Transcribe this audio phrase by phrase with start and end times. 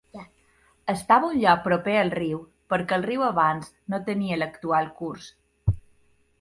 [0.93, 2.41] Estava a un lloc proper al riu
[2.75, 5.33] perquè el riu abans no tenia l'actual curs.